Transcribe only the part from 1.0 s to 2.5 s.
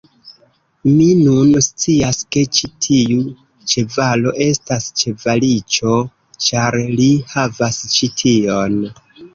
nun scias, ke